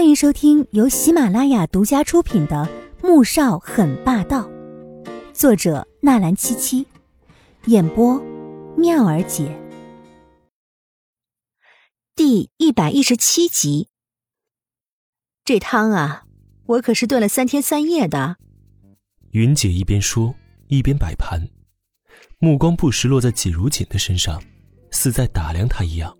[0.00, 2.66] 欢迎收听由喜马拉雅独家出品的
[3.06, 4.48] 《穆少很霸道》，
[5.34, 6.86] 作者纳兰七七，
[7.66, 8.18] 演播
[8.78, 9.54] 妙儿姐，
[12.16, 13.88] 第一百一十七集。
[15.44, 16.24] 这汤啊，
[16.64, 18.38] 我可是炖了三天三夜的。
[19.32, 20.34] 云姐一边说
[20.68, 21.46] 一边摆盘，
[22.38, 24.42] 目光不时落在季如锦的身上，
[24.90, 26.16] 似在打量他一样。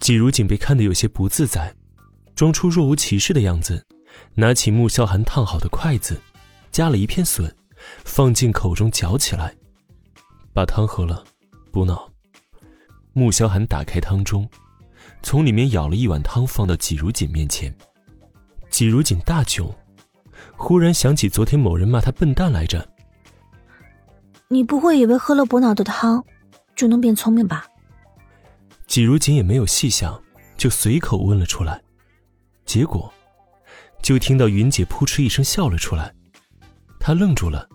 [0.00, 1.74] 季如锦被看得有些不自在。
[2.38, 3.84] 装出若无其事的样子，
[4.36, 6.22] 拿起穆萧寒烫好的筷子，
[6.70, 7.52] 夹了一片笋，
[8.04, 9.52] 放进口中嚼起来。
[10.52, 11.24] 把汤喝了，
[11.72, 12.08] 补脑。
[13.12, 14.48] 穆萧寒打开汤盅，
[15.20, 17.76] 从里面舀了一碗汤放到季如锦面前。
[18.70, 19.68] 季如锦大窘，
[20.56, 22.88] 忽然想起昨天某人骂他笨蛋来着。
[24.46, 26.24] 你不会以为喝了补脑的汤，
[26.76, 27.66] 就能变聪明吧？
[28.86, 30.22] 季如锦也没有细想，
[30.56, 31.82] 就随口问了出来。
[32.68, 33.10] 结果，
[34.02, 36.14] 就听到云姐扑哧一声笑了出来，
[37.00, 37.66] 她愣住了，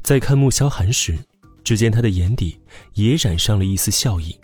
[0.00, 1.18] 在看穆萧寒时，
[1.64, 2.56] 只见他的眼底
[2.94, 4.38] 也染上了一丝笑意。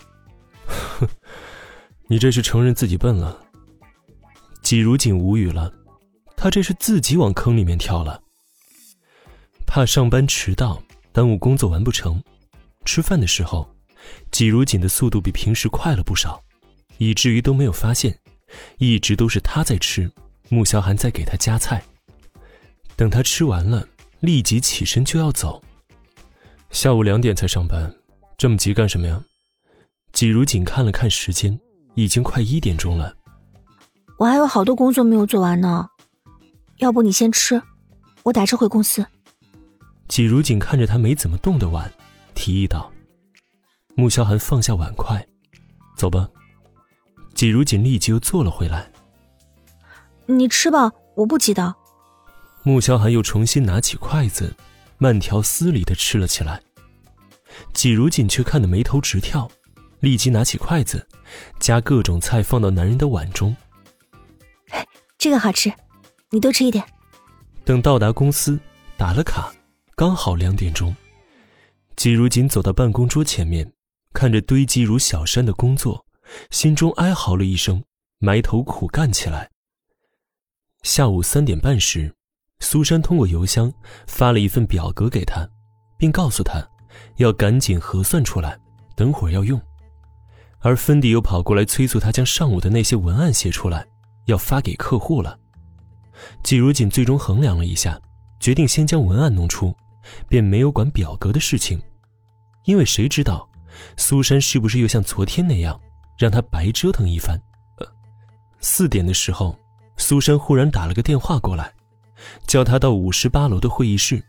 [0.67, 1.07] 哼，
[2.11, 3.41] 你这是承认自己笨了。
[4.63, 5.73] 季如锦无语了，
[6.37, 8.21] 他这是自己往坑里面跳了。
[9.65, 12.21] 怕上班迟到耽误工作完不成，
[12.85, 13.73] 吃饭的时候，
[14.33, 16.43] 季如锦的速度比平时快了不少，
[16.97, 18.19] 以至于都没有发现。
[18.79, 20.11] 一直都是他在吃，
[20.49, 21.83] 穆萧寒在给他夹菜。
[22.97, 23.87] 等他吃完了，
[24.21, 25.63] 立即起身就要走。
[26.71, 27.95] 下午两点才上班，
[28.37, 29.23] 这么急干什么呀？
[30.13, 31.59] 季如锦看了看时间，
[31.95, 33.15] 已经快一点钟了。
[34.19, 35.89] 我还有好多工作没有做完呢，
[36.79, 37.63] 要不你先吃，
[38.25, 39.07] 我打车回公司。
[40.09, 41.93] 季如锦看着他没怎么动的碗，
[42.35, 42.91] 提议道。
[43.95, 45.25] 穆萧寒放下碗筷，
[45.97, 46.29] 走吧。
[47.39, 48.91] 季如锦立即又坐了回来。
[50.27, 51.73] 你吃吧，我不急的。
[52.65, 54.53] 穆萧寒又重新拿起筷子，
[54.99, 56.61] 慢条斯理的吃了起来。
[57.73, 59.49] 季如锦却看得眉头直跳，
[60.01, 61.07] 立即拿起筷子，
[61.61, 63.57] 夹各种菜放到男人的碗中。
[65.17, 65.73] 这个好吃，
[66.33, 66.85] 你多吃一点。
[67.65, 68.59] 等到达公司，
[68.97, 69.53] 打了卡，
[69.95, 70.93] 刚好两点钟。
[71.95, 73.73] 季如锦走到办公桌前面，
[74.13, 76.05] 看着堆积如小山的工作。
[76.51, 77.83] 心中哀嚎了一声，
[78.19, 79.51] 埋头苦干起来。
[80.83, 82.15] 下午三点半时，
[82.61, 83.73] 苏珊通过邮箱
[84.07, 85.49] 发了一份表格给他，
[85.99, 86.61] 并告诉他
[87.17, 88.59] 要赶紧核算出来，
[88.97, 89.61] 等会儿要用。
[90.61, 93.87] 而芬迪又跑过来催促他将上午的那些文案写出来，
[94.27, 95.39] 要发给客户了。
[96.43, 98.01] 季如锦最终衡量了一下，
[98.41, 99.75] 决定先将文案弄出，
[100.29, 101.81] 便没有管表格的事情，
[102.65, 103.49] 因为谁知道
[103.97, 105.81] 苏珊是不是又像昨天那样。
[106.19, 107.41] 让他白折腾一番。
[107.79, 107.87] 呃，
[108.61, 109.57] 四点的时候，
[109.97, 111.73] 苏珊忽然打了个电话过来，
[112.47, 114.23] 叫他到五十八楼的会议室。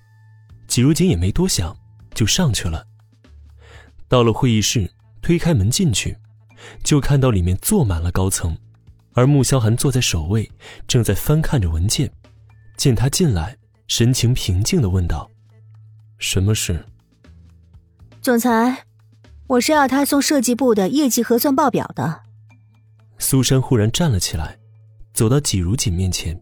[0.67, 1.75] 季如锦也没多想，
[2.13, 2.85] 就上去了。
[4.07, 4.89] 到了会议室，
[5.21, 6.15] 推开门进去，
[6.83, 8.55] 就看到里面坐满了高层，
[9.13, 10.49] 而穆萧寒坐在首位，
[10.87, 12.11] 正在翻看着文件。
[12.77, 13.57] 见他进来，
[13.87, 15.29] 神情平静的问道
[16.19, 16.85] ：“什么事？”
[18.21, 18.88] 总裁。
[19.49, 22.21] 我是要他送设计部的业绩核算报表的。
[23.17, 24.55] 苏珊忽然站了起来，
[25.11, 26.39] 走到季如锦面前，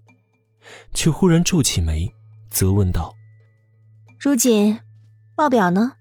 [0.94, 2.14] 却忽然皱起眉，
[2.50, 3.16] 责问道
[4.20, 4.78] ：“如锦，
[5.38, 5.94] 报表呢？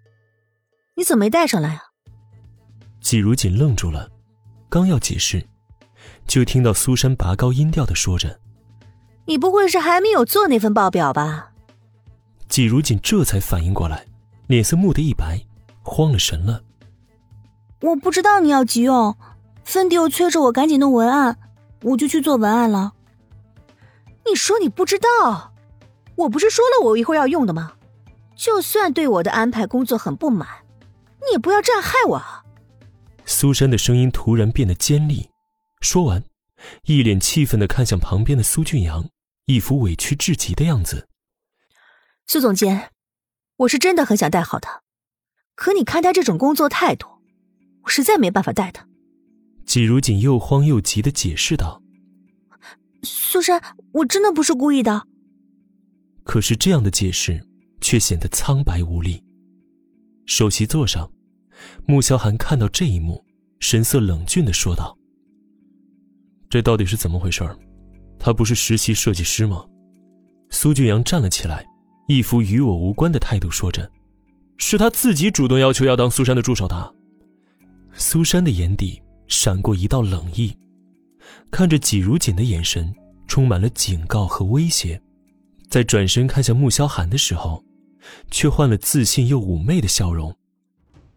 [0.96, 1.82] 你怎么没带上来啊？”
[3.00, 4.10] 季如锦愣住了，
[4.68, 5.46] 刚要解释，
[6.26, 8.40] 就听到苏珊拔高音调的说着
[9.26, 11.52] ：“你不会是还没有做那份报表吧？”
[12.50, 14.04] 季如锦这才反应过来，
[14.48, 15.40] 脸色蓦地一白，
[15.84, 16.60] 慌了神了。
[17.86, 19.16] 我不知道你要急用，
[19.64, 21.38] 芬迪又催着我赶紧弄文案，
[21.82, 22.94] 我就去做文案了。
[24.24, 25.54] 你说你不知道，
[26.16, 27.74] 我不是说了我一会儿要用的吗？
[28.34, 30.48] 就算对我的安排工作很不满，
[31.20, 32.22] 你也不要这样害我。
[33.24, 35.30] 苏珊的声音突然变得尖利，
[35.80, 36.24] 说完，
[36.86, 39.08] 一脸气愤的看向旁边的苏俊阳，
[39.44, 41.06] 一副委屈至极的样子。
[42.26, 42.90] 苏总监，
[43.58, 44.82] 我是真的很想带好他，
[45.54, 47.15] 可你看他这种工作态度。
[47.86, 48.86] 我实在没办法带他。
[49.64, 51.80] 季如锦又慌又急的解释道
[53.02, 53.62] ：“苏珊，
[53.92, 55.06] 我真的不是故意的。”
[56.24, 57.40] 可是这样的解释
[57.80, 59.22] 却显得苍白无力。
[60.26, 61.08] 首席座上，
[61.86, 63.24] 穆萧寒看到这一幕，
[63.60, 64.98] 神色冷峻的说道
[66.50, 67.44] ：“这到底是怎么回事？
[68.18, 69.64] 他不是实习设计师吗？”
[70.50, 71.64] 苏俊阳站了起来，
[72.08, 73.88] 一副与我无关的态度，说着
[74.58, 76.94] ：“是他自己主动要求要当苏珊的助手的。”
[77.98, 80.56] 苏珊的眼底闪过一道冷意，
[81.50, 82.94] 看着季如锦的眼神
[83.26, 85.00] 充满了警告和威胁，
[85.70, 87.64] 在转身看向穆萧寒的时候，
[88.30, 90.36] 却换了自信又妩媚的笑容。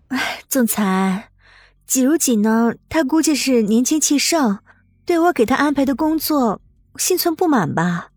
[0.07, 1.31] 哎，总裁，
[1.85, 2.73] 季如锦呢？
[2.87, 4.59] 他估计是年轻气盛，
[5.05, 6.61] 对我给他安排的工作
[6.97, 8.11] 心存不满吧？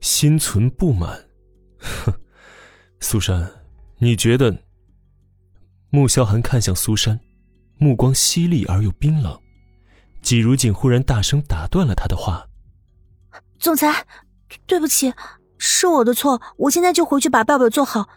[0.00, 1.24] 心存不满，
[1.80, 2.12] 哼，
[3.00, 3.50] 苏珊，
[3.98, 4.62] 你觉得？
[5.94, 7.20] 穆萧寒看向苏珊，
[7.78, 9.40] 目光犀利而又冰冷。
[10.22, 12.44] 季如锦忽然大声打断了他的话
[13.60, 14.04] ：“总裁，
[14.66, 15.12] 对不起，
[15.56, 18.08] 是我的错，我现在就回去把报表做好，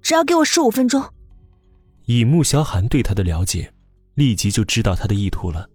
[0.00, 1.12] 只要给我十五分钟。”
[2.06, 3.70] 以穆萧寒对他的了解，
[4.14, 5.68] 立即就知道他的意图了，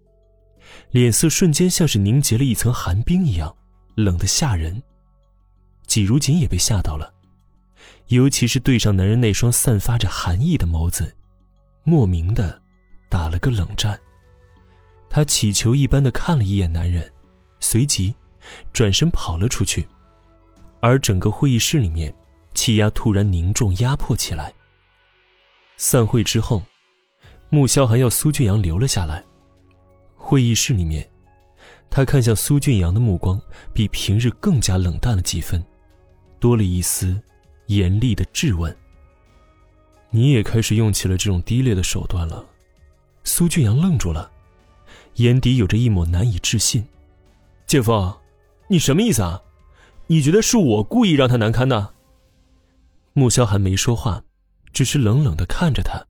[0.90, 3.54] 脸色瞬间像是凝结了一层寒冰一样，
[3.94, 4.82] 冷得吓人。
[5.86, 7.14] 季如锦也被吓到了，
[8.08, 11.14] 尤其是对上男人那双散发着寒意的眸子。
[11.84, 12.60] 莫名的
[13.08, 13.98] 打了个冷战。
[15.08, 17.12] 他乞求一般的看了一眼男人，
[17.60, 18.14] 随即
[18.72, 19.86] 转身跑了出去。
[20.80, 22.12] 而整个会议室里面，
[22.54, 24.52] 气压突然凝重压迫起来。
[25.76, 26.62] 散会之后，
[27.50, 29.22] 穆萧寒要苏俊阳留了下来。
[30.16, 31.08] 会议室里面，
[31.90, 33.40] 他看向苏俊阳的目光
[33.74, 35.62] 比平日更加冷淡了几分，
[36.40, 37.20] 多了一丝
[37.66, 38.74] 严厉的质问。
[40.14, 42.44] 你也开始用起了这种低劣的手段了，
[43.24, 44.30] 苏俊阳愣住了，
[45.14, 46.86] 眼底有着一抹难以置信。
[47.66, 48.14] 姐夫，
[48.68, 49.40] 你什么意思啊？
[50.08, 51.94] 你觉得是我故意让他难堪的？
[53.14, 54.22] 穆萧寒没说话，
[54.70, 56.06] 只是冷冷的看着他。